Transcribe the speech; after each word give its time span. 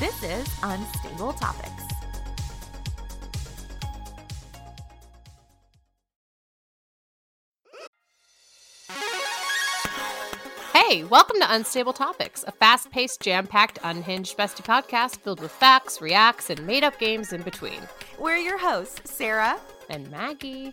This 0.00 0.22
is 0.22 0.48
Unstable 0.62 1.34
Topics. 1.34 1.84
Hey, 10.72 11.04
welcome 11.04 11.38
to 11.40 11.54
Unstable 11.54 11.92
Topics, 11.92 12.44
a 12.46 12.52
fast 12.52 12.90
paced, 12.90 13.20
jam 13.20 13.46
packed, 13.46 13.78
unhinged 13.84 14.38
bestie 14.38 14.64
podcast 14.64 15.18
filled 15.18 15.40
with 15.40 15.52
facts, 15.52 16.00
reacts, 16.00 16.48
and 16.48 16.66
made 16.66 16.82
up 16.82 16.98
games 16.98 17.34
in 17.34 17.42
between. 17.42 17.82
We're 18.18 18.38
your 18.38 18.56
hosts, 18.56 19.12
Sarah 19.12 19.60
and 19.90 20.10
Maggie. 20.10 20.72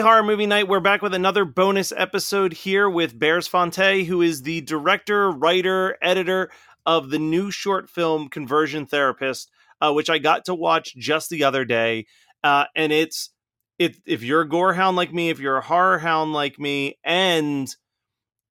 Horror 0.00 0.22
Movie 0.22 0.46
Night. 0.46 0.66
We're 0.66 0.80
back 0.80 1.02
with 1.02 1.12
another 1.12 1.44
bonus 1.44 1.92
episode 1.94 2.52
here 2.52 2.88
with 2.88 3.18
Bears 3.18 3.46
Fonte, 3.46 4.06
who 4.06 4.22
is 4.22 4.42
the 4.42 4.62
director, 4.62 5.30
writer, 5.30 5.98
editor 6.00 6.50
of 6.86 7.10
the 7.10 7.18
new 7.18 7.50
short 7.50 7.90
film 7.90 8.28
Conversion 8.28 8.86
Therapist, 8.86 9.50
uh, 9.80 9.92
which 9.92 10.08
I 10.08 10.18
got 10.18 10.46
to 10.46 10.54
watch 10.54 10.96
just 10.96 11.28
the 11.28 11.44
other 11.44 11.64
day. 11.64 12.06
Uh, 12.42 12.64
and 12.74 12.92
it's 12.92 13.30
if 13.78 14.00
if 14.06 14.22
you're 14.22 14.40
a 14.40 14.48
gore 14.48 14.72
hound 14.72 14.96
like 14.96 15.12
me, 15.12 15.28
if 15.28 15.38
you're 15.38 15.58
a 15.58 15.62
horror 15.62 15.98
hound 15.98 16.32
like 16.32 16.58
me, 16.58 16.98
and 17.04 17.68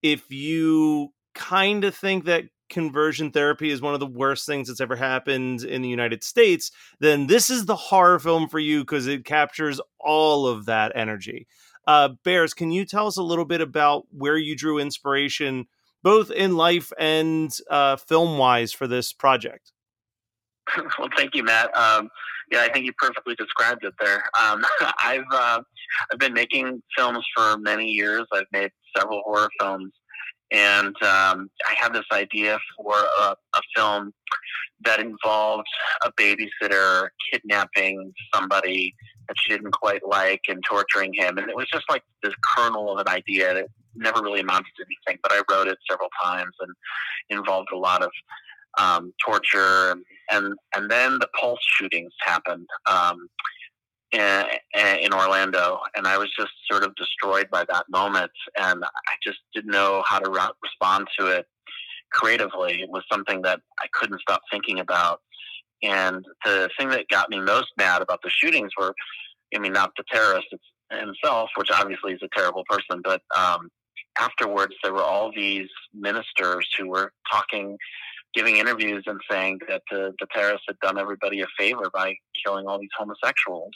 if 0.04 0.32
you 0.32 1.10
kind 1.34 1.84
of 1.84 1.96
think 1.96 2.26
that 2.26 2.44
conversion 2.70 3.32
therapy 3.32 3.72
is 3.72 3.82
one 3.82 3.94
of 3.94 4.00
the 4.00 4.06
worst 4.06 4.46
things 4.46 4.68
that's 4.68 4.82
ever 4.82 4.96
happened 4.96 5.64
in 5.64 5.82
the 5.82 5.90
United 5.90 6.24
States, 6.24 6.72
then 7.00 7.28
this 7.28 7.50
is 7.50 7.66
the 7.66 7.76
horror 7.76 8.20
film 8.20 8.48
for 8.48 8.60
you 8.60 8.82
because 8.82 9.08
it 9.08 9.26
captures 9.26 9.82
all 10.00 10.48
of 10.48 10.66
that 10.66 10.92
energy. 10.96 11.48
Uh, 11.88 12.10
Bears, 12.24 12.54
can 12.54 12.72
you 12.72 12.86
tell 12.86 13.08
us 13.08 13.18
a 13.18 13.24
little 13.24 13.46
bit 13.46 13.62
about 13.62 14.04
where 14.12 14.38
you 14.38 14.56
drew 14.56 14.78
inspiration, 14.78 15.68
both 16.04 16.30
in 16.30 16.56
life 16.56 16.92
and 17.00 17.52
uh, 17.70 17.96
film 17.96 18.38
wise, 18.38 18.72
for 18.72 18.88
this 18.88 19.14
project? 19.14 19.72
Well, 21.00 21.10
thank 21.18 21.34
you, 21.34 21.44
Matt. 21.44 21.76
Um, 21.76 22.10
yeah, 22.52 22.62
I 22.62 22.72
think 22.72 22.86
you 22.86 22.94
perfectly 22.94 23.36
described 23.36 23.84
it 23.84 23.94
there. 24.00 24.24
Um, 24.40 24.64
I've 25.04 25.24
uh, 25.32 25.62
I've 26.12 26.20
been 26.20 26.34
making 26.34 26.82
films 26.96 27.26
for 27.36 27.58
many 27.58 27.90
years. 27.90 28.26
I've 28.32 28.46
made 28.52 28.70
several 28.96 29.22
horror 29.26 29.50
films, 29.60 29.92
and 30.52 30.96
um, 31.04 31.50
I 31.66 31.76
had 31.78 31.94
this 31.94 32.06
idea 32.12 32.58
for 32.76 32.96
a, 32.96 33.36
a, 33.54 33.62
film 33.76 34.14
that 34.84 35.00
involved 35.00 35.68
a 36.04 36.12
babysitter 36.14 37.10
kidnapping 37.32 38.14
somebody 38.34 38.96
that 39.28 39.36
she 39.38 39.52
didn't 39.52 39.72
quite 39.72 40.02
like 40.08 40.42
and 40.48 40.64
torturing 40.68 41.14
him. 41.14 41.38
And 41.38 41.50
it 41.50 41.56
was 41.56 41.68
just 41.72 41.86
like 41.90 42.04
this 42.24 42.34
kernel 42.56 42.92
of 42.92 43.00
an 43.00 43.14
idea 43.14 43.54
that 43.54 43.68
never 43.96 44.22
really 44.24 44.40
amounted 44.40 44.72
to 44.78 44.86
anything. 44.86 45.20
But 45.22 45.34
I 45.34 45.42
wrote 45.52 45.68
it 45.68 45.78
several 45.90 46.10
times 46.24 46.54
and 46.60 46.74
involved 47.30 47.70
a 47.74 47.78
lot 47.78 48.02
of 48.02 48.12
um, 48.78 49.14
torture. 49.24 49.96
And 50.32 50.56
and 50.76 50.90
then 50.90 51.20
the 51.20 51.28
Pulse 51.40 51.60
shootings 51.78 52.14
happened. 52.26 52.68
Um, 52.90 53.28
in, 54.12 55.14
Orlando, 55.14 55.80
and 55.96 56.08
I 56.08 56.18
was 56.18 56.30
just 56.38 56.52
sort 56.70 56.84
of 56.84 56.96
destroyed 56.96 57.50
by 57.52 57.66
that 57.70 57.86
moment, 57.90 58.32
and 58.58 58.84
I 58.84 59.14
just 59.24 59.40
didn't 59.54 59.72
know 59.72 60.04
how 60.06 60.20
to 60.20 60.30
re- 60.30 60.50
respond 60.64 61.08
to 61.20 61.28
it 61.28 61.46
creatively. 62.12 62.82
It 62.82 62.90
was 62.90 63.04
something 63.12 63.42
that 63.44 63.62
I 63.80 63.86
couldn't 63.94 64.22
stop 64.22 64.42
thinking 64.52 64.80
about, 64.80 65.22
and 65.84 66.26
the 66.46 66.70
thing 66.78 66.90
that 66.90 67.08
got 67.10 67.30
me 67.30 67.40
most 67.40 67.68
mad 67.78 68.02
about 68.02 68.22
the 68.24 68.30
shootings 68.30 68.72
were, 68.80 68.94
I 69.54 69.60
mean, 69.60 69.74
not 69.74 69.92
the 69.98 70.04
terrorist 70.12 70.48
himself, 70.92 71.50
which 71.56 71.70
obviously 71.72 72.14
is 72.14 72.22
a 72.24 72.30
terrible 72.36 72.64
person, 72.68 73.02
but 73.04 73.22
um, 73.36 73.70
afterwards 74.20 74.74
there 74.84 74.94
were 74.94 75.04
all 75.04 75.32
these 75.36 75.70
ministers 75.94 76.68
who 76.78 76.90
were 76.90 77.12
talking 77.32 77.78
giving 78.34 78.58
interviews 78.58 79.04
and 79.08 79.20
saying 79.30 79.60
that 79.68 79.82
the, 79.90 80.14
the 80.20 80.28
terrorists 80.34 80.66
had 80.68 80.78
done 80.80 81.00
everybody 81.00 81.42
a 81.42 81.48
favor 81.58 81.90
by 81.92 82.14
killing 82.46 82.68
all 82.68 82.80
these 82.80 82.90
homosexuals 82.96 83.72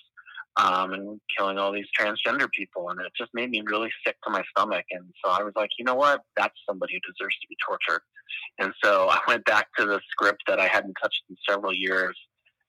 um, 0.57 0.93
and 0.93 1.19
killing 1.35 1.57
all 1.57 1.71
these 1.71 1.87
transgender 1.99 2.49
people. 2.51 2.89
And 2.89 2.99
it 3.01 3.11
just 3.17 3.33
made 3.33 3.49
me 3.49 3.63
really 3.65 3.91
sick 4.05 4.15
to 4.23 4.29
my 4.29 4.43
stomach. 4.55 4.85
And 4.91 5.05
so 5.23 5.31
I 5.31 5.43
was 5.43 5.53
like, 5.55 5.71
you 5.77 5.85
know 5.85 5.95
what? 5.95 6.21
That's 6.37 6.53
somebody 6.67 6.93
who 6.93 7.11
deserves 7.11 7.35
to 7.39 7.47
be 7.47 7.57
tortured. 7.65 8.01
And 8.59 8.73
so 8.83 9.07
I 9.11 9.19
went 9.27 9.45
back 9.45 9.67
to 9.77 9.85
the 9.85 9.99
script 10.09 10.43
that 10.47 10.59
I 10.59 10.67
hadn't 10.67 10.95
touched 11.01 11.23
in 11.29 11.35
several 11.47 11.73
years. 11.73 12.17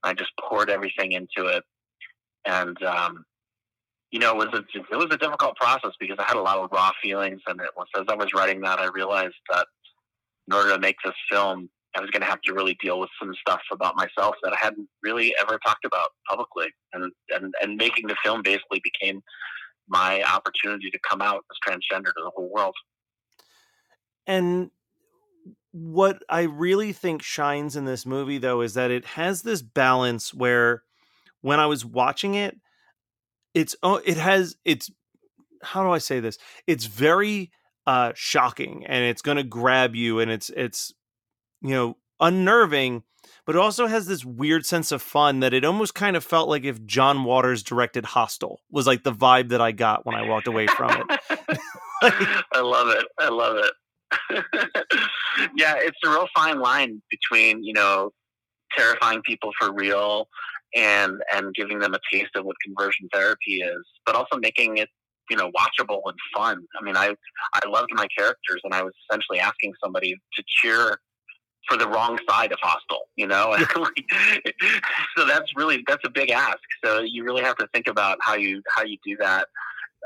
I 0.02 0.12
just 0.12 0.30
poured 0.40 0.70
everything 0.70 1.12
into 1.12 1.46
it. 1.46 1.64
And, 2.46 2.80
um, 2.82 3.24
you 4.10 4.18
know, 4.20 4.40
it 4.40 4.50
was 4.50 4.60
a, 4.60 4.64
it 4.92 4.96
was 4.96 5.08
a 5.10 5.16
difficult 5.16 5.56
process 5.56 5.92
because 5.98 6.16
I 6.18 6.24
had 6.24 6.36
a 6.36 6.42
lot 6.42 6.58
of 6.58 6.70
raw 6.72 6.90
feelings. 7.02 7.40
And 7.46 7.60
it 7.60 7.70
was, 7.76 7.86
as 7.98 8.04
I 8.08 8.14
was 8.14 8.32
writing 8.34 8.60
that, 8.60 8.78
I 8.78 8.88
realized 8.94 9.34
that 9.50 9.66
in 10.46 10.54
order 10.54 10.74
to 10.74 10.78
make 10.78 10.96
this 11.04 11.14
film, 11.30 11.68
I 11.96 12.00
was 12.00 12.10
going 12.10 12.22
to 12.22 12.28
have 12.28 12.40
to 12.42 12.52
really 12.52 12.76
deal 12.82 12.98
with 12.98 13.10
some 13.20 13.32
stuff 13.40 13.62
about 13.70 13.96
myself 13.96 14.34
that 14.42 14.52
I 14.52 14.56
hadn't 14.60 14.88
really 15.02 15.34
ever 15.40 15.58
talked 15.64 15.84
about 15.84 16.08
publicly, 16.28 16.66
and 16.92 17.12
and 17.30 17.54
and 17.60 17.76
making 17.76 18.08
the 18.08 18.16
film 18.24 18.42
basically 18.42 18.80
became 18.82 19.22
my 19.88 20.22
opportunity 20.22 20.90
to 20.90 20.98
come 21.08 21.22
out 21.22 21.44
as 21.50 21.72
transgender 21.72 22.06
to 22.06 22.22
the 22.24 22.30
whole 22.34 22.50
world. 22.50 22.74
And 24.26 24.70
what 25.72 26.22
I 26.28 26.42
really 26.42 26.92
think 26.92 27.22
shines 27.22 27.76
in 27.76 27.84
this 27.84 28.06
movie 28.06 28.38
though 28.38 28.60
is 28.60 28.74
that 28.74 28.90
it 28.90 29.04
has 29.04 29.42
this 29.42 29.60
balance 29.60 30.32
where 30.32 30.82
when 31.40 31.60
I 31.60 31.66
was 31.66 31.84
watching 31.84 32.34
it, 32.34 32.56
it's 33.54 33.76
oh 33.82 34.00
it 34.04 34.16
has 34.16 34.56
it's 34.64 34.90
how 35.62 35.82
do 35.82 35.90
I 35.90 35.98
say 35.98 36.20
this? 36.20 36.38
It's 36.66 36.86
very 36.86 37.50
uh 37.86 38.12
shocking 38.14 38.86
and 38.86 39.04
it's 39.04 39.22
going 39.22 39.36
to 39.36 39.42
grab 39.42 39.94
you 39.94 40.20
and 40.20 40.30
it's 40.30 40.48
it's 40.50 40.94
you 41.64 41.74
know 41.74 41.96
unnerving 42.20 43.02
but 43.46 43.56
it 43.56 43.58
also 43.58 43.86
has 43.86 44.06
this 44.06 44.24
weird 44.24 44.64
sense 44.64 44.90
of 44.92 45.02
fun 45.02 45.40
that 45.40 45.52
it 45.52 45.64
almost 45.64 45.94
kind 45.94 46.16
of 46.16 46.24
felt 46.24 46.48
like 46.48 46.64
if 46.64 46.84
John 46.86 47.24
Waters 47.24 47.62
directed 47.62 48.04
Hostel 48.04 48.60
was 48.70 48.86
like 48.86 49.02
the 49.02 49.12
vibe 49.12 49.50
that 49.50 49.60
I 49.60 49.72
got 49.72 50.06
when 50.06 50.14
I 50.14 50.26
walked 50.26 50.46
away 50.46 50.66
from 50.66 50.90
it. 51.08 51.20
I 52.02 52.60
love 52.60 52.88
it. 52.88 53.04
I 53.18 53.28
love 53.28 53.56
it. 53.58 53.72
yeah, 55.56 55.74
it's 55.78 55.98
a 56.04 56.10
real 56.10 56.26
fine 56.34 56.58
line 56.58 57.02
between, 57.10 57.62
you 57.62 57.72
know, 57.72 58.10
terrifying 58.76 59.20
people 59.22 59.50
for 59.58 59.72
real 59.72 60.28
and 60.74 61.20
and 61.32 61.54
giving 61.54 61.78
them 61.78 61.94
a 61.94 62.00
taste 62.12 62.34
of 62.34 62.44
what 62.44 62.56
conversion 62.64 63.08
therapy 63.12 63.60
is, 63.60 63.84
but 64.06 64.14
also 64.14 64.36
making 64.36 64.78
it 64.78 64.88
you 65.30 65.36
know 65.36 65.50
watchable 65.52 66.00
and 66.06 66.18
fun. 66.36 66.64
I 66.78 66.84
mean, 66.84 66.96
I 66.96 67.14
I 67.54 67.68
loved 67.68 67.90
my 67.92 68.06
characters, 68.16 68.60
and 68.64 68.74
I 68.74 68.82
was 68.82 68.92
essentially 69.08 69.38
asking 69.38 69.74
somebody 69.82 70.14
to 70.34 70.42
cheer 70.46 70.98
for 71.68 71.76
the 71.76 71.88
wrong 71.88 72.18
side 72.28 72.52
of 72.52 72.58
Hostel, 72.62 73.08
you 73.16 73.26
know. 73.26 73.56
so 75.16 75.26
that's 75.26 75.50
really 75.56 75.84
that's 75.86 76.04
a 76.04 76.10
big 76.10 76.30
ask. 76.30 76.58
So 76.84 77.00
you 77.00 77.24
really 77.24 77.42
have 77.42 77.56
to 77.56 77.66
think 77.72 77.86
about 77.86 78.18
how 78.20 78.34
you 78.34 78.62
how 78.74 78.84
you 78.84 78.98
do 79.04 79.16
that, 79.18 79.48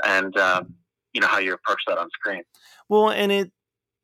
and 0.05 0.37
um, 0.37 0.75
you 1.12 1.20
know 1.20 1.26
how 1.26 1.38
you 1.38 1.52
approach 1.52 1.81
that 1.87 1.99
on 1.99 2.08
screen. 2.10 2.43
Well, 2.88 3.10
and 3.10 3.32
it 3.32 3.52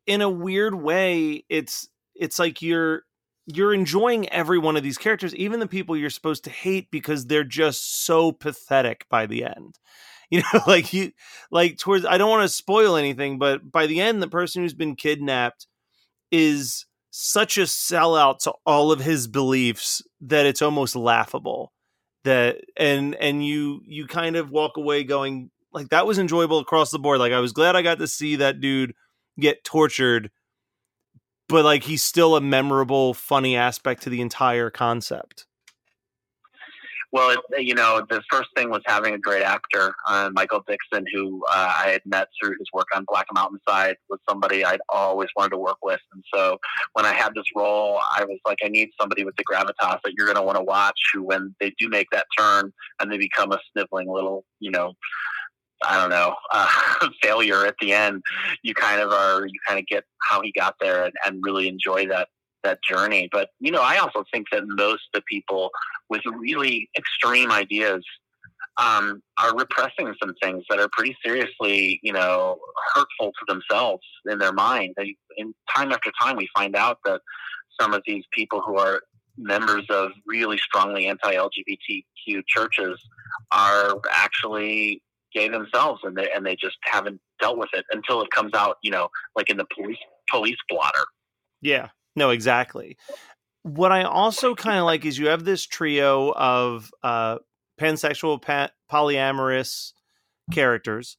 in 0.07 0.21
a 0.21 0.31
weird 0.31 0.75
way, 0.75 1.45
it's 1.49 1.89
it's 2.15 2.39
like 2.39 2.63
you're 2.63 3.03
you're 3.47 3.75
enjoying 3.75 4.29
every 4.31 4.59
one 4.59 4.77
of 4.77 4.83
these 4.83 4.99
characters, 4.99 5.35
even 5.35 5.61
the 5.61 5.67
people 5.67 5.97
you're 5.97 6.11
supposed 6.11 6.45
to 6.45 6.51
hate 6.51 6.91
because 6.91 7.27
they're 7.27 7.45
just 7.45 8.05
so 8.05 8.33
pathetic 8.33 9.07
by 9.09 9.27
the 9.27 9.45
end. 9.45 9.79
You 10.31 10.41
know, 10.41 10.63
like 10.67 10.93
you 10.95 11.13
like 11.53 11.77
towards 11.77 12.07
I 12.07 12.17
don't 12.17 12.31
want 12.31 12.43
to 12.43 12.49
spoil 12.49 12.97
anything, 12.97 13.39
but 13.39 13.71
by 13.71 13.87
the 13.87 14.01
end, 14.01 14.21
the 14.23 14.27
person 14.27 14.63
who's 14.63 14.75
been 14.75 14.97
kidnapped 14.97 15.69
is 16.33 16.87
such 17.17 17.59
a 17.59 17.61
sellout 17.61 18.41
to 18.41 18.53
all 18.67 18.91
of 18.91 18.99
his 18.99 19.29
beliefs 19.29 20.03
that 20.21 20.47
it's 20.47 20.61
almost 20.61 20.97
laughable 20.97 21.73
that 22.25 22.57
and 22.77 23.15
and 23.15 23.47
you 23.47 23.81
you 23.87 24.05
kind 24.09 24.35
of 24.35 24.51
walk 24.51 24.77
away 24.77 25.05
going 25.05 25.49
like 25.73 25.91
that 25.91 26.09
was 26.09 26.19
enjoyable 26.19 26.59
across 26.59 26.91
the 26.91 26.99
board. 26.99 27.21
Like 27.21 27.33
i 27.33 27.39
was 27.39 27.53
glad 27.53 27.77
i 27.77 27.83
got 27.83 28.01
to 28.01 28.09
see 28.09 28.35
that 28.35 28.61
dude 28.61 28.95
get 29.39 29.63
tortured 29.63 30.29
but 31.49 31.65
like 31.65 31.85
he's 31.85 32.03
still 32.03 32.35
a 32.35 32.41
memorable 32.41 33.15
funny 33.15 33.55
aspect 33.55 34.03
to 34.03 34.11
the 34.11 34.21
entire 34.21 34.69
concept 34.69 35.47
well, 37.15 37.31
it, 37.31 37.65
you 37.65 37.77
know, 37.77 38.05
the 38.11 38.21
first 38.29 38.49
thing 38.57 38.71
was 38.71 38.83
having 38.87 39.15
a 39.15 39.19
great 39.19 39.45
actor, 39.45 39.95
uh, 40.09 40.31
Michael 40.33 40.65
Dickson, 40.67 41.07
who 41.15 41.45
uh, 41.49 41.73
I 41.79 41.91
had 41.91 42.01
met 42.05 42.27
through 42.37 42.57
his 42.59 42.67
work 42.73 42.89
on 42.93 43.05
Black 43.07 43.27
Mountainside, 43.33 43.95
was 44.11 44.19
somebody 44.29 44.65
I'd 44.65 44.81
always 44.89 45.29
wanted 45.37 45.51
to 45.51 45.59
work 45.59 45.79
with. 45.81 46.01
And 46.13 46.25
so 46.35 46.59
when 46.95 47.07
I 47.07 47.13
had 47.13 47.33
this 47.37 47.45
role, 47.55 48.01
I 48.19 48.25
was 48.25 48.41
like, 48.45 48.59
I 48.65 48.69
need 48.69 48.89
somebody 49.01 49.23
with 49.23 49.37
the 49.37 49.45
gravitas 49.45 50.01
that 50.03 50.13
you're 50.19 50.27
going 50.27 50.39
to 50.39 50.43
want 50.43 50.59
to 50.59 50.65
watch, 50.65 50.99
who, 51.13 51.23
when 51.23 51.55
they 51.61 51.73
do 51.79 51.89
make 51.89 52.09
that 52.11 52.27
turn 52.37 52.73
and 52.99 53.13
they 53.13 53.17
become 53.17 53.53
a 53.53 53.61
sniveling 53.71 54.13
little, 54.13 54.45
you 54.59 54.73
know, 54.73 54.95
I 55.87 56.01
don't 56.01 56.11
know, 56.11 56.35
uh, 56.53 57.09
failure 57.23 57.65
at 57.65 57.77
the 57.81 57.93
end, 57.93 58.25
you 58.65 58.75
kind 58.75 59.01
of 59.01 59.13
are, 59.13 59.47
you 59.47 59.61
kind 59.69 59.79
of 59.79 59.87
get 59.87 60.03
how 60.21 60.41
he 60.43 60.51
got 60.51 60.75
there 60.81 61.05
and, 61.05 61.15
and 61.25 61.39
really 61.45 61.69
enjoy 61.69 62.09
that 62.09 62.27
that 62.65 62.83
journey. 62.83 63.29
But 63.31 63.51
you 63.61 63.71
know, 63.71 63.83
I 63.83 63.99
also 63.99 64.25
think 64.33 64.47
that 64.53 64.65
most 64.67 65.03
of 65.15 65.21
the 65.21 65.23
people 65.29 65.71
with 66.09 66.23
really 66.27 66.89
extreme 66.99 67.53
ideas 67.53 68.05
um, 68.77 69.23
are 69.39 69.57
repressing 69.57 70.13
some 70.21 70.35
things 70.43 70.65
that 70.69 70.81
are 70.81 70.89
pretty 70.93 71.17
seriously, 71.25 72.01
you 72.03 72.13
know, 72.13 72.59
hurtful 72.95 73.33
to 73.33 73.45
themselves 73.47 74.03
in 74.29 74.39
their 74.39 74.53
mind. 74.53 74.95
They, 74.97 75.17
in 75.37 75.55
time 75.75 75.93
after 75.93 76.11
time, 76.21 76.37
we 76.37 76.49
find 76.57 76.75
out 76.75 76.99
that 77.05 77.21
some 77.81 77.95
of 77.95 78.03
these 78.07 78.25
people 78.33 78.61
who 78.61 78.77
are 78.79 79.03
members 79.37 79.85
of 79.91 80.11
really 80.27 80.59
strongly 80.59 81.07
anti-LGBTQ 81.07 82.43
churches 82.47 83.01
are 83.53 84.01
actually 84.11 85.03
gay 85.33 85.49
themselves, 85.49 86.01
and 86.05 86.17
they 86.17 86.31
and 86.35 86.45
they 86.47 86.57
just 86.57 86.77
haven't 86.83 87.21
dealt 87.41 87.59
with 87.59 87.71
it 87.73 87.85
until 87.91 88.23
it 88.23 88.31
comes 88.31 88.55
out, 88.55 88.77
you 88.83 88.91
know, 88.91 89.09
like 89.37 89.51
in 89.51 89.57
the 89.57 89.67
police 89.75 89.99
police 90.29 90.59
blotter. 90.69 91.05
Yeah, 91.61 91.89
no, 92.17 92.31
exactly. 92.31 92.97
What 93.63 93.93
I 93.93 94.03
also 94.03 94.55
kind 94.55 94.79
of 94.79 94.85
like 94.85 95.05
is 95.05 95.19
you 95.19 95.29
have 95.29 95.45
this 95.45 95.65
trio 95.65 96.33
of 96.33 96.91
uh, 97.03 97.39
pansexual, 97.81 98.41
pa- 98.41 98.71
polyamorous 98.91 99.93
characters, 100.53 101.17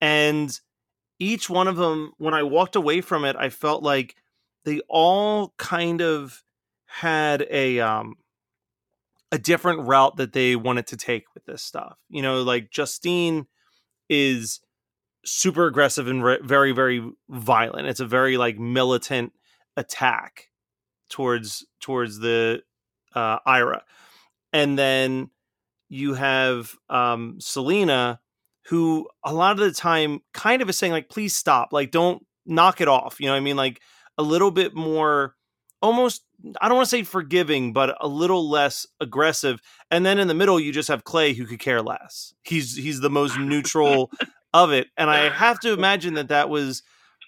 and 0.00 0.58
each 1.18 1.48
one 1.48 1.68
of 1.68 1.76
them, 1.76 2.12
when 2.18 2.34
I 2.34 2.42
walked 2.42 2.76
away 2.76 3.00
from 3.00 3.24
it, 3.24 3.36
I 3.36 3.48
felt 3.48 3.82
like 3.82 4.16
they 4.64 4.80
all 4.88 5.54
kind 5.58 6.00
of 6.00 6.42
had 6.86 7.46
a 7.50 7.80
um 7.80 8.16
a 9.30 9.38
different 9.38 9.80
route 9.80 10.16
that 10.16 10.34
they 10.34 10.56
wanted 10.56 10.86
to 10.88 10.96
take 10.96 11.24
with 11.34 11.44
this 11.46 11.62
stuff. 11.62 11.96
You 12.10 12.22
know, 12.22 12.42
like 12.42 12.70
Justine 12.70 13.46
is 14.08 14.60
super 15.24 15.66
aggressive 15.66 16.06
and 16.06 16.22
re- 16.22 16.40
very 16.42 16.72
very 16.72 17.08
violent. 17.28 17.88
It's 17.88 18.00
a 18.00 18.06
very 18.06 18.36
like 18.36 18.58
militant 18.58 19.32
attack 19.76 20.48
towards 21.08 21.66
towards 21.80 22.18
the 22.18 22.62
uh, 23.14 23.38
Ira, 23.46 23.82
and 24.52 24.78
then 24.78 25.30
you 25.88 26.14
have 26.14 26.74
um, 26.88 27.36
Selena, 27.38 28.20
who 28.66 29.08
a 29.22 29.32
lot 29.34 29.52
of 29.52 29.58
the 29.58 29.72
time 29.72 30.20
kind 30.32 30.62
of 30.62 30.68
is 30.68 30.78
saying 30.78 30.92
like, 30.92 31.08
"Please 31.08 31.36
stop! 31.36 31.72
Like, 31.72 31.90
don't 31.90 32.24
knock 32.46 32.80
it 32.80 32.88
off." 32.88 33.20
You 33.20 33.26
know, 33.26 33.32
what 33.32 33.38
I 33.38 33.40
mean, 33.40 33.56
like 33.56 33.80
a 34.18 34.22
little 34.22 34.50
bit 34.50 34.74
more, 34.74 35.36
almost. 35.80 36.22
I 36.60 36.66
don't 36.66 36.76
want 36.76 36.88
to 36.88 36.96
say 36.96 37.04
forgiving, 37.04 37.72
but 37.72 37.96
a 38.00 38.08
little 38.08 38.50
less 38.50 38.84
aggressive. 39.00 39.60
And 39.92 40.04
then 40.04 40.18
in 40.18 40.26
the 40.26 40.34
middle, 40.34 40.58
you 40.58 40.72
just 40.72 40.88
have 40.88 41.04
Clay, 41.04 41.34
who 41.34 41.46
could 41.46 41.60
care 41.60 41.82
less. 41.82 42.34
He's 42.42 42.74
he's 42.74 43.00
the 43.00 43.10
most 43.10 43.38
neutral 43.38 44.10
of 44.54 44.72
it, 44.72 44.88
and 44.96 45.10
I 45.10 45.28
have 45.28 45.60
to 45.60 45.72
imagine 45.72 46.14
that 46.14 46.28
that 46.28 46.48
was 46.48 46.82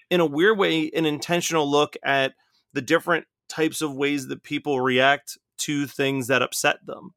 in 0.09 0.19
a 0.19 0.25
weird 0.25 0.57
way 0.57 0.89
an 0.95 1.05
intentional 1.05 1.69
look 1.69 1.95
at 2.03 2.33
the 2.73 2.81
different 2.81 3.25
types 3.47 3.81
of 3.81 3.95
ways 3.95 4.27
that 4.27 4.43
people 4.43 4.81
react 4.81 5.37
to 5.57 5.87
things 5.87 6.27
that 6.27 6.41
upset 6.41 6.85
them. 6.85 7.13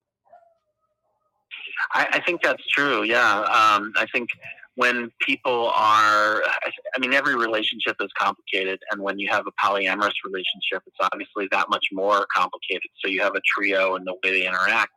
I, 1.92 2.06
I 2.12 2.20
think 2.20 2.42
that's 2.42 2.64
true. 2.68 3.02
Yeah, 3.02 3.40
um, 3.40 3.92
I 3.96 4.06
think 4.12 4.28
when 4.74 5.10
people 5.20 5.70
are, 5.74 6.42
I 6.44 6.98
mean, 7.00 7.12
every 7.12 7.34
relationship 7.34 7.96
is 8.00 8.10
complicated, 8.16 8.78
and 8.90 9.02
when 9.02 9.18
you 9.18 9.28
have 9.28 9.46
a 9.46 9.52
polyamorous 9.52 10.12
relationship, 10.24 10.82
it's 10.86 10.96
obviously 11.00 11.48
that 11.50 11.68
much 11.68 11.86
more 11.92 12.26
complicated. 12.32 12.88
So 13.02 13.10
you 13.10 13.20
have 13.22 13.34
a 13.34 13.40
trio 13.44 13.96
and 13.96 14.06
the 14.06 14.14
way 14.22 14.40
they 14.40 14.46
interact. 14.46 14.92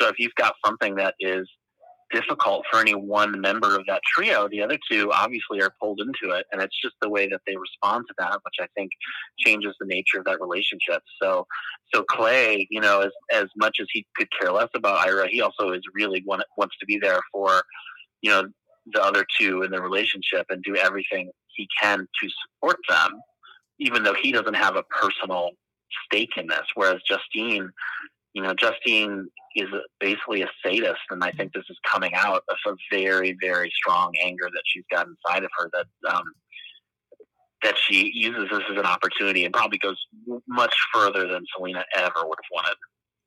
So 0.00 0.08
if 0.08 0.18
you've 0.18 0.34
got 0.36 0.54
something 0.64 0.94
that 0.96 1.14
is 1.18 1.48
difficult 2.14 2.64
for 2.70 2.80
any 2.80 2.94
one 2.94 3.40
member 3.40 3.74
of 3.76 3.84
that 3.86 4.00
trio. 4.06 4.48
The 4.48 4.62
other 4.62 4.78
two 4.90 5.10
obviously 5.12 5.60
are 5.60 5.74
pulled 5.80 6.00
into 6.00 6.34
it, 6.34 6.46
and 6.52 6.62
it's 6.62 6.80
just 6.80 6.94
the 7.02 7.08
way 7.08 7.28
that 7.28 7.40
they 7.46 7.56
respond 7.56 8.04
to 8.08 8.14
that, 8.18 8.38
which 8.42 8.54
I 8.60 8.66
think 8.76 8.90
changes 9.38 9.74
the 9.80 9.86
nature 9.86 10.18
of 10.18 10.24
that 10.26 10.40
relationship. 10.40 11.02
So, 11.20 11.46
so 11.92 12.04
Clay, 12.10 12.66
you 12.70 12.80
know, 12.80 13.00
as 13.00 13.12
as 13.32 13.46
much 13.56 13.78
as 13.80 13.86
he 13.92 14.06
could 14.16 14.28
care 14.38 14.52
less 14.52 14.68
about 14.74 15.06
Ira, 15.06 15.28
he 15.28 15.40
also 15.40 15.70
is 15.70 15.82
really 15.94 16.22
want, 16.26 16.44
wants 16.56 16.76
to 16.78 16.86
be 16.86 16.98
there 16.98 17.20
for, 17.32 17.62
you 18.22 18.30
know, 18.30 18.44
the 18.92 19.02
other 19.02 19.26
two 19.38 19.62
in 19.62 19.70
the 19.70 19.82
relationship 19.82 20.46
and 20.50 20.62
do 20.62 20.76
everything 20.76 21.30
he 21.56 21.66
can 21.80 21.98
to 21.98 22.28
support 22.42 22.78
them, 22.88 23.20
even 23.78 24.02
though 24.02 24.14
he 24.22 24.30
doesn't 24.30 24.54
have 24.54 24.76
a 24.76 24.84
personal 24.84 25.50
stake 26.04 26.36
in 26.36 26.46
this. 26.46 26.66
Whereas 26.74 27.00
Justine, 27.08 27.70
you 28.34 28.42
know, 28.42 28.52
Justine 28.52 29.28
is 29.54 29.68
basically 30.00 30.42
a 30.42 30.50
sadist, 30.64 31.00
and 31.10 31.22
I 31.22 31.30
think 31.30 31.52
this 31.52 31.64
is 31.70 31.78
coming 31.90 32.14
out 32.14 32.42
of 32.48 32.56
a 32.66 32.74
very, 32.90 33.36
very 33.40 33.72
strong 33.74 34.12
anger 34.22 34.48
that 34.52 34.62
she's 34.66 34.84
got 34.90 35.06
inside 35.06 35.44
of 35.44 35.50
her 35.56 35.70
that 35.72 36.12
um, 36.12 36.24
that 37.62 37.76
she 37.78 38.10
uses 38.12 38.48
this 38.50 38.62
as 38.70 38.76
an 38.76 38.84
opportunity 38.84 39.44
and 39.44 39.54
probably 39.54 39.78
goes 39.78 39.96
much 40.48 40.74
further 40.92 41.26
than 41.28 41.44
Selena 41.56 41.84
ever 41.96 42.26
would 42.26 42.38
have 42.42 42.50
wanted. 42.52 42.76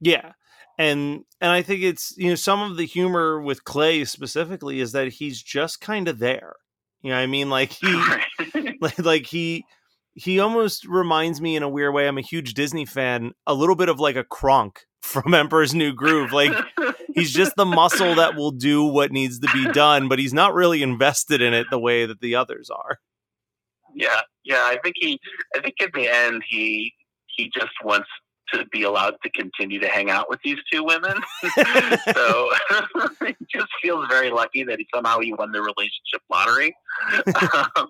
Yeah, 0.01 0.33
and 0.77 1.23
and 1.39 1.51
I 1.51 1.61
think 1.61 1.83
it's 1.83 2.13
you 2.17 2.29
know 2.29 2.35
some 2.35 2.61
of 2.61 2.75
the 2.75 2.85
humor 2.85 3.41
with 3.41 3.63
Clay 3.63 4.03
specifically 4.03 4.81
is 4.81 4.91
that 4.91 5.07
he's 5.07 5.41
just 5.41 5.79
kind 5.79 6.09
of 6.09 6.19
there. 6.19 6.55
You 7.01 7.11
know, 7.11 7.17
I 7.17 7.27
mean, 7.27 7.49
like 7.49 7.71
he, 7.71 8.03
like, 8.81 8.99
like 8.99 9.25
he 9.25 9.63
he 10.15 10.41
almost 10.41 10.85
reminds 10.85 11.39
me 11.39 11.55
in 11.55 11.63
a 11.63 11.69
weird 11.69 11.93
way. 11.93 12.09
I'm 12.09 12.17
a 12.17 12.21
huge 12.21 12.55
Disney 12.55 12.85
fan, 12.85 13.31
a 13.45 13.53
little 13.53 13.75
bit 13.75 13.87
of 13.87 14.01
like 14.01 14.17
a 14.17 14.25
Kronk 14.25 14.86
from 15.01 15.33
Emperor's 15.33 15.73
New 15.73 15.93
Groove. 15.93 16.31
Like 16.31 16.53
he's 17.15 17.31
just 17.31 17.55
the 17.55 17.65
muscle 17.65 18.15
that 18.15 18.35
will 18.35 18.51
do 18.51 18.83
what 18.83 19.11
needs 19.11 19.39
to 19.39 19.49
be 19.53 19.71
done, 19.71 20.07
but 20.07 20.19
he's 20.19 20.33
not 20.33 20.53
really 20.53 20.81
invested 20.83 21.41
in 21.41 21.53
it 21.53 21.67
the 21.69 21.79
way 21.79 22.05
that 22.05 22.19
the 22.19 22.35
others 22.35 22.69
are. 22.69 22.99
yeah, 23.95 24.21
yeah. 24.43 24.63
I 24.63 24.77
think 24.83 24.95
he. 24.97 25.19
I 25.55 25.61
think 25.61 25.75
in 25.79 25.89
the 25.93 26.07
end, 26.07 26.43
he 26.47 26.93
he 27.27 27.51
just 27.53 27.73
wants 27.83 28.07
to 28.53 28.65
be 28.71 28.83
allowed 28.83 29.15
to 29.23 29.29
continue 29.31 29.79
to 29.79 29.87
hang 29.87 30.09
out 30.09 30.29
with 30.29 30.39
these 30.43 30.57
two 30.71 30.83
women. 30.83 31.15
so 32.13 32.49
he 33.25 33.35
just 33.51 33.67
feels 33.81 34.07
very 34.07 34.29
lucky 34.29 34.63
that 34.63 34.79
he 34.79 34.87
somehow 34.93 35.19
he 35.19 35.33
won 35.33 35.51
the 35.51 35.61
relationship 35.61 36.21
lottery. 36.29 36.75
um, 37.75 37.87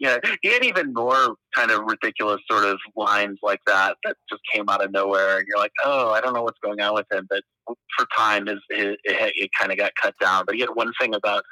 yeah, 0.00 0.16
he 0.40 0.52
had 0.52 0.64
even 0.64 0.94
more 0.94 1.36
kind 1.54 1.70
of 1.70 1.82
ridiculous 1.84 2.40
sort 2.50 2.64
of 2.64 2.78
lines 2.96 3.38
like 3.42 3.60
that 3.66 3.96
that 4.02 4.16
just 4.30 4.40
came 4.52 4.64
out 4.68 4.82
of 4.82 4.90
nowhere, 4.90 5.36
and 5.36 5.46
you're 5.46 5.58
like, 5.58 5.72
oh, 5.84 6.10
I 6.10 6.22
don't 6.22 6.32
know 6.32 6.42
what's 6.42 6.58
going 6.64 6.80
on 6.80 6.94
with 6.94 7.06
him, 7.12 7.26
but 7.28 7.44
for 7.66 8.06
time, 8.16 8.46
his, 8.46 8.58
it, 8.70 8.98
it, 9.04 9.32
it 9.36 9.50
kind 9.58 9.70
of 9.70 9.78
got 9.78 9.92
cut 10.00 10.14
down. 10.18 10.44
But 10.46 10.54
he 10.54 10.62
had 10.62 10.70
one 10.70 10.92
thing 10.98 11.14
about 11.14 11.44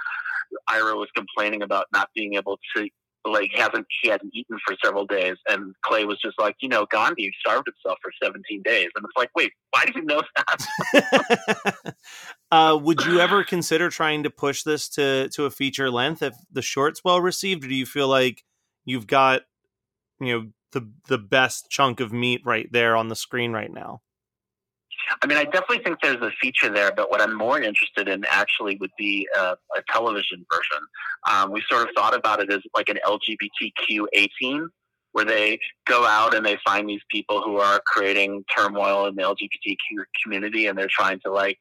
Ira 0.66 0.96
was 0.96 1.08
complaining 1.14 1.62
about 1.62 1.86
not 1.92 2.08
being 2.14 2.34
able 2.34 2.58
to 2.74 2.88
like 3.26 3.50
hasn't 3.54 3.86
he 4.00 4.08
hadn't 4.08 4.32
eaten 4.34 4.58
for 4.64 4.74
several 4.82 5.04
days 5.04 5.34
and 5.50 5.74
clay 5.84 6.04
was 6.04 6.18
just 6.20 6.38
like 6.38 6.54
you 6.60 6.68
know 6.68 6.86
gandhi 6.90 7.30
starved 7.40 7.66
himself 7.66 7.98
for 8.00 8.10
17 8.22 8.62
days 8.62 8.88
and 8.94 9.04
it's 9.04 9.16
like 9.16 9.28
wait 9.34 9.52
why 9.70 9.84
do 9.84 9.92
you 9.96 10.04
know 10.04 10.22
that 10.36 11.94
uh, 12.50 12.78
would 12.80 13.04
you 13.04 13.20
ever 13.20 13.44
consider 13.44 13.90
trying 13.90 14.22
to 14.22 14.30
push 14.30 14.62
this 14.62 14.88
to 14.90 15.28
to 15.30 15.44
a 15.44 15.50
feature 15.50 15.90
length 15.90 16.22
if 16.22 16.34
the 16.50 16.62
short's 16.62 17.04
well 17.04 17.20
received 17.20 17.64
or 17.64 17.68
do 17.68 17.74
you 17.74 17.86
feel 17.86 18.08
like 18.08 18.44
you've 18.84 19.06
got 19.06 19.42
you 20.20 20.32
know 20.32 20.48
the 20.72 20.90
the 21.08 21.18
best 21.18 21.70
chunk 21.70 22.00
of 22.00 22.12
meat 22.12 22.40
right 22.44 22.68
there 22.72 22.96
on 22.96 23.08
the 23.08 23.16
screen 23.16 23.52
right 23.52 23.72
now 23.72 24.00
I 25.22 25.26
mean, 25.26 25.38
I 25.38 25.44
definitely 25.44 25.78
think 25.78 25.98
there's 26.02 26.20
a 26.20 26.30
feature 26.40 26.72
there, 26.72 26.92
but 26.94 27.10
what 27.10 27.20
I'm 27.20 27.34
more 27.34 27.60
interested 27.60 28.08
in 28.08 28.24
actually 28.28 28.76
would 28.80 28.90
be 28.98 29.28
a, 29.36 29.56
a 29.76 29.82
television 29.90 30.44
version. 30.52 30.86
Um, 31.30 31.50
we 31.50 31.62
sort 31.68 31.88
of 31.88 31.94
thought 31.96 32.14
about 32.14 32.40
it 32.40 32.52
as 32.52 32.60
like 32.76 32.88
an 32.88 32.98
LGBTQ 33.06 34.06
A-Team, 34.12 34.68
where 35.12 35.24
they 35.24 35.58
go 35.86 36.04
out 36.04 36.34
and 36.34 36.44
they 36.44 36.58
find 36.64 36.88
these 36.88 37.00
people 37.10 37.42
who 37.42 37.56
are 37.56 37.80
creating 37.86 38.44
turmoil 38.54 39.06
in 39.06 39.14
the 39.14 39.22
LGBTQ 39.22 40.04
community, 40.22 40.66
and 40.66 40.76
they're 40.76 40.88
trying 40.90 41.20
to 41.24 41.32
like 41.32 41.58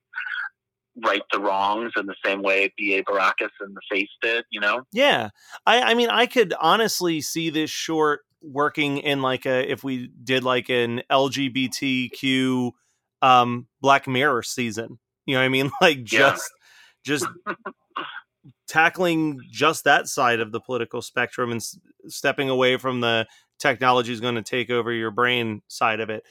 right 1.04 1.22
the 1.32 1.40
wrongs 1.40 1.92
in 1.98 2.06
the 2.06 2.16
same 2.26 2.42
way 2.42 2.74
B.A. 2.78 3.04
Baracus 3.04 3.50
and 3.60 3.76
the 3.76 3.82
Face 3.92 4.10
did, 4.22 4.46
you 4.50 4.60
know? 4.60 4.82
Yeah. 4.92 5.30
I, 5.66 5.92
I 5.92 5.94
mean, 5.94 6.10
I 6.10 6.26
could 6.26 6.54
honestly 6.60 7.22
see 7.22 7.50
this 7.50 7.70
short 7.70 8.22
working 8.42 8.98
in 9.00 9.22
like 9.22 9.46
a, 9.46 9.70
if 9.70 9.84
we 9.84 10.10
did 10.24 10.44
like 10.44 10.70
an 10.70 11.02
LGBTQ 11.12 12.72
um 13.22 13.68
Black 13.82 14.08
Mirror 14.08 14.44
season. 14.44 15.00
You 15.26 15.36
know 15.36 15.42
what 15.42 15.46
I 15.46 15.50
mean? 15.50 15.72
Like 15.82 16.04
just 16.04 16.52
yeah. 17.06 17.18
just 17.18 17.28
tackling 18.68 19.40
just 19.52 19.84
that 19.86 20.08
side 20.08 20.40
of 20.40 20.52
the 20.52 20.60
political 20.60 21.02
spectrum 21.02 21.52
and 21.52 21.60
s- 21.60 21.78
stepping 22.08 22.50
away 22.50 22.78
from 22.78 23.02
the 23.02 23.26
technology 23.60 24.14
is 24.14 24.22
going 24.22 24.36
to 24.36 24.44
take 24.44 24.70
over 24.70 24.92
your 24.92 25.12
brain 25.12 25.62
side 25.68 26.00
of 26.00 26.10
it. 26.10 26.24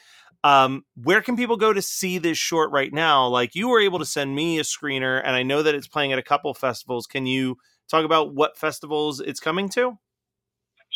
Um, 0.47 0.85
where 0.95 1.23
can 1.23 1.37
people 1.37 1.57
go 1.57 1.73
to 1.73 1.83
see 1.83 2.19
this 2.19 2.38
short 2.38 2.71
right 2.71 2.93
now? 2.93 3.26
Like 3.26 3.57
you 3.57 3.67
were 3.67 3.81
able 3.81 3.99
to 3.99 4.05
send 4.05 4.37
me 4.37 4.61
a 4.61 4.62
screener, 4.62 5.21
and 5.25 5.35
I 5.35 5.43
know 5.43 5.61
that 5.61 5.75
it's 5.75 5.88
playing 5.88 6.12
at 6.12 6.21
a 6.21 6.23
couple 6.23 6.55
festivals. 6.55 7.09
Can 7.09 7.26
you 7.26 7.57
talk 7.91 8.05
about 8.05 8.33
what 8.33 8.57
festivals 8.57 9.19
it's 9.19 9.41
coming 9.41 9.69
to? 9.71 9.99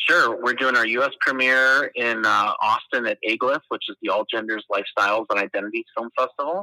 Sure. 0.08 0.40
We're 0.40 0.54
doing 0.54 0.76
our 0.76 0.86
U.S. 0.86 1.10
premiere 1.20 1.90
in 1.96 2.24
uh, 2.24 2.52
Austin 2.62 3.08
at 3.08 3.18
aGLIFF, 3.28 3.62
which 3.70 3.82
is 3.88 3.96
the 4.02 4.10
All 4.10 4.24
Genders, 4.32 4.64
Lifestyles, 4.70 5.26
and 5.30 5.40
Identities 5.40 5.84
Film 5.96 6.10
Festival. 6.16 6.62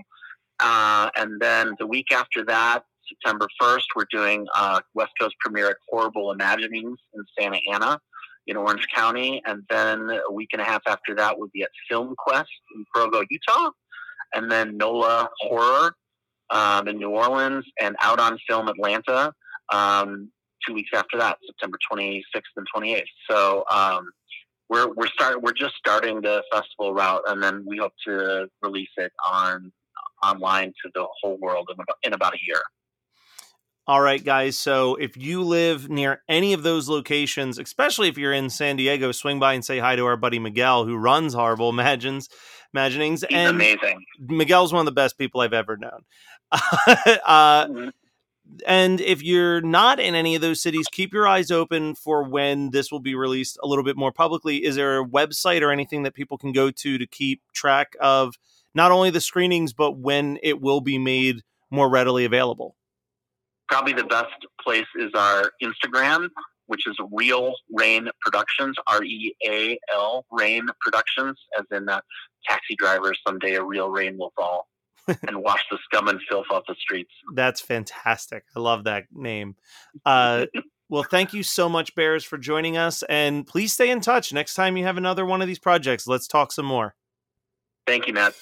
Uh, 0.62 1.10
and 1.18 1.42
then 1.42 1.76
the 1.80 1.86
week 1.86 2.14
after 2.14 2.46
that, 2.46 2.86
September 3.10 3.48
1st, 3.62 3.84
we're 3.98 4.06
doing 4.10 4.48
uh, 4.56 4.80
West 4.94 5.12
Coast 5.20 5.36
premiere 5.42 5.72
at 5.72 5.78
Horrible 5.90 6.32
Imaginings 6.32 6.98
in 7.14 7.24
Santa 7.38 7.60
Ana 7.70 8.00
in 8.48 8.58
Orange 8.58 8.88
County. 8.94 9.42
And 9.46 9.64
then 9.70 10.10
a 10.10 10.32
week 10.32 10.50
and 10.54 10.62
a 10.62 10.66
half 10.66 10.82
after 10.88 11.16
that 11.16 11.38
would 11.38 11.52
be 11.52 11.64
at 11.64 11.70
Film 11.90 12.16
Quest 12.18 12.50
in 12.76 12.86
Provo, 12.94 13.24
Utah. 13.30 13.72
And 14.34 14.52
then 14.52 14.78
NOLA 14.78 15.30
Horror 15.40 15.94
um, 16.50 16.88
in 16.88 16.98
New 16.98 17.12
Orleans 17.12 17.66
and 17.80 17.96
Out 18.02 18.20
on 18.20 18.38
Film 18.48 18.68
Atlanta. 18.68 19.34
Um, 19.72 20.32
two 20.66 20.74
weeks 20.74 20.92
after 20.94 21.18
that, 21.18 21.38
September 21.46 21.78
26th 21.92 22.22
and 22.56 22.68
28th. 22.76 23.04
So 23.30 23.64
um, 23.72 24.10
we're 24.70 24.92
we're 24.94 25.08
start 25.08 25.42
we're 25.42 25.54
just 25.54 25.76
starting 25.76 26.22
the 26.22 26.44
festival 26.52 26.94
route, 26.94 27.22
and 27.28 27.42
then 27.42 27.64
we 27.66 27.78
hope 27.78 27.94
to 28.06 28.48
release 28.62 28.90
it 28.98 29.12
on 29.26 29.72
online 30.24 30.74
to 30.84 30.92
the 30.94 31.06
whole 31.22 31.38
world 31.38 31.70
in 31.70 31.76
about, 31.76 31.98
in 32.04 32.14
about 32.14 32.34
a 32.34 32.40
year. 32.46 32.62
All 33.88 34.02
right, 34.02 34.24
guys. 34.24 34.60
So 34.60 34.96
if 34.96 35.16
you 35.16 35.44
live 35.44 35.90
near 35.90 36.22
any 36.28 36.54
of 36.54 36.64
those 36.64 36.90
locations, 36.90 37.58
especially 37.58 38.10
if 38.10 38.18
you're 38.18 38.34
in 38.34 38.50
San 38.50 38.76
Diego, 38.76 39.14
swing 39.14 39.40
by 39.40 39.54
and 39.54 39.64
say 39.64 39.80
hi 39.80 39.96
to 39.96 40.06
our 40.06 40.18
buddy 40.18 40.40
Miguel, 40.40 40.86
who 40.86 40.98
runs 40.98 41.34
Horrible 41.34 41.70
Imagines, 41.70 42.28
Imaginings. 42.74 43.24
He's 43.28 43.38
and 43.38 43.56
amazing. 43.56 44.04
Miguel's 44.20 44.74
one 44.74 44.82
of 44.82 44.86
the 44.86 44.92
best 44.92 45.18
people 45.18 45.40
I've 45.40 45.54
ever 45.54 45.78
known. 45.78 46.02
uh, 46.52 47.68
mm-hmm 47.68 47.90
and 48.66 49.02
if 49.02 49.22
you're 49.24 49.62
not 49.62 50.00
in 50.00 50.16
any 50.16 50.36
of 50.36 50.42
those 50.42 50.62
cities, 50.62 50.88
keep 50.92 51.14
your 51.14 51.28
eyes 51.28 51.52
open 51.52 51.96
for 51.96 52.24
when 52.24 52.72
this 52.72 52.92
will 52.92 53.00
be 53.00 53.16
released 53.16 53.58
a 53.62 53.68
little 53.68 53.84
bit 53.84 53.98
more 53.98 54.12
publicly. 54.12 54.64
Is 54.64 54.76
there 54.76 55.00
a 55.00 55.06
website 55.06 55.62
or 55.62 55.72
anything 55.72 56.04
that 56.04 56.14
people 56.14 56.38
can 56.38 56.52
go 56.52 56.72
to 56.72 56.98
to 56.98 57.08
keep 57.08 57.42
track 57.54 57.96
of 58.00 58.36
not 58.74 58.92
only 58.92 59.10
the 59.10 59.22
screenings, 59.22 59.74
but 59.74 59.98
when 59.98 60.40
it 60.42 60.62
will 60.62 60.82
be 60.82 60.98
made 60.98 61.44
more 61.70 61.90
readily 61.90 62.26
available? 62.26 62.76
Probably 63.70 63.94
the 63.94 64.06
best 64.06 64.46
place 64.62 64.86
is 64.96 65.12
our 65.14 65.52
Instagram, 65.62 66.30
which 66.68 66.88
is 66.88 66.96
Real 67.12 67.54
Rain 67.74 68.10
Productions, 68.22 68.76
R 68.88 69.04
E 69.04 69.34
A 69.46 69.80
L 69.94 70.26
Rain 70.32 70.68
Productions, 70.82 71.38
as 71.58 71.66
in 71.72 71.90
uh, 71.90 72.02
taxi 72.48 72.76
drivers. 72.78 73.20
Someday 73.28 73.56
a 73.56 73.64
real 73.64 73.90
rain 73.90 74.18
will 74.18 74.34
fall. 74.36 74.68
and 75.26 75.42
wash 75.42 75.62
the 75.72 75.78
scum 75.86 76.10
and 76.10 76.20
filth 76.30 76.48
off 76.52 76.64
the 76.68 76.76
streets. 76.78 77.12
That's 77.34 77.62
fantastic. 77.62 78.44
I 78.54 78.60
love 78.60 78.84
that 78.84 79.06
name. 79.14 79.56
Uh, 80.06 80.48
well, 80.90 81.04
thank 81.04 81.34
you 81.34 81.44
so 81.44 81.70
much, 81.70 81.96
Bears, 81.96 82.26
for 82.26 82.38
joining 82.38 82.76
us. 82.76 83.04
And 83.08 83.48
please 83.48 83.72
stay 83.72 83.90
in 83.90 84.02
touch. 84.02 84.34
Next 84.34 84.54
time 84.54 84.76
you 84.76 84.84
have 84.84 84.98
another 84.98 85.26
one 85.26 85.42
of 85.42 85.48
these 85.48 85.60
projects, 85.60 86.08
let's 86.08 86.28
talk 86.28 86.52
some 86.52 86.66
more. 86.66 86.94
Thank 87.86 88.08
you, 88.08 88.14
Matt. 88.14 88.36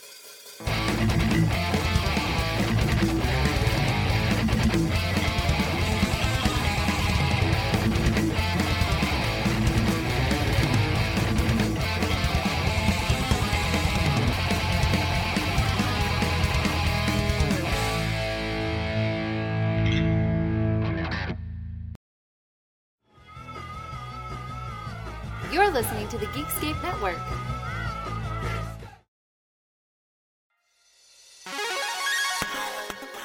You're 25.51 25.69
listening 25.69 26.07
to 26.09 26.17
the 26.17 26.25
Geekscape 26.27 26.81
Network. 26.81 27.19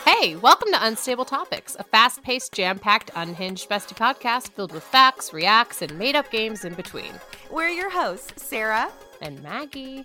Hey, 0.04 0.36
welcome 0.36 0.70
to 0.72 0.84
Unstable 0.84 1.24
Topics, 1.24 1.76
a 1.78 1.82
fast 1.82 2.22
paced, 2.22 2.52
jam 2.52 2.78
packed, 2.78 3.10
unhinged 3.16 3.70
bestie 3.70 3.96
podcast 3.96 4.50
filled 4.50 4.72
with 4.72 4.82
facts, 4.82 5.32
reacts, 5.32 5.80
and 5.80 5.98
made 5.98 6.14
up 6.14 6.30
games 6.30 6.64
in 6.64 6.74
between. 6.74 7.12
We're 7.50 7.68
your 7.68 7.90
hosts, 7.90 8.44
Sarah 8.44 8.90
and 9.22 9.42
Maggie. 9.42 10.04